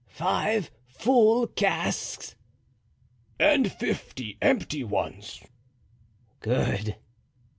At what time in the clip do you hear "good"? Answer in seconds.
6.39-6.95